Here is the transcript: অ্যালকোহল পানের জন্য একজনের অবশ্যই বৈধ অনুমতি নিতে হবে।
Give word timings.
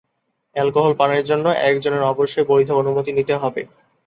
অ্যালকোহল 0.55 0.93
পানের 0.99 1.23
জন্য 1.23 1.45
একজনের 1.69 2.03
অবশ্যই 2.03 2.47
বৈধ 2.47 2.69
অনুমতি 2.73 3.11
নিতে 3.13 3.33
হবে। 3.35 3.61